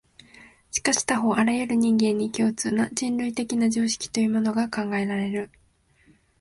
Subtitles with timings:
[0.71, 5.51] しかし他方、あらゆる人間に共通な、人類的な常識というものが考えられる。